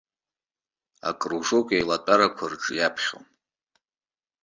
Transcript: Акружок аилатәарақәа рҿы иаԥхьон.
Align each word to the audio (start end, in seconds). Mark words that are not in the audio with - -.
Акружок 1.09 1.67
аилатәарақәа 1.75 2.45
рҿы 2.51 2.73
иаԥхьон. 2.77 3.25